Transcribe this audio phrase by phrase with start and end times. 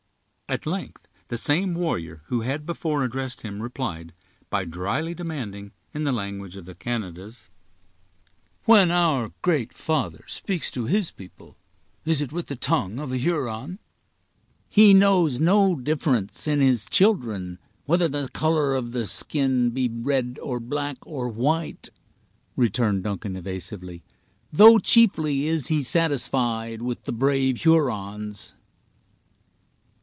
[0.49, 4.11] At length the same warrior who had before addressed him replied,
[4.49, 7.49] by dryly demanding, in the language of the Canadas:
[8.65, 11.55] "When our Great Father speaks to his people,
[12.03, 13.79] is it with the tongue of a Huron?"
[14.67, 20.37] "He knows no difference in his children, whether the color of the skin be red,
[20.43, 21.87] or black, or white,"
[22.57, 24.03] returned Duncan, evasively;
[24.51, 28.53] "though chiefly is he satisfied with the brave Hurons."